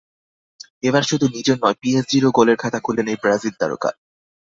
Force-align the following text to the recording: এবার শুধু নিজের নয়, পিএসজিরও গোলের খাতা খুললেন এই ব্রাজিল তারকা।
এবার 0.83 1.03
শুধু 1.03 1.25
নিজের 1.27 1.57
নয়, 1.57 1.77
পিএসজিরও 1.81 2.35
গোলের 2.37 2.57
খাতা 2.59 2.79
খুললেন 2.85 3.07
এই 3.09 3.19
ব্রাজিল 3.23 3.53
তারকা। 3.59 3.89